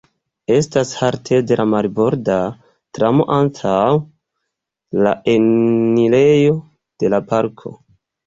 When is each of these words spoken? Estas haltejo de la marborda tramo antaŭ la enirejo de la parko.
Estas 0.53 0.91
haltejo 0.99 1.43
de 1.49 1.57
la 1.59 1.65
marborda 1.73 2.37
tramo 2.97 3.27
antaŭ 3.35 3.75
la 5.07 5.13
enirejo 5.37 6.57
de 7.05 7.13
la 7.15 7.21
parko. 7.33 7.75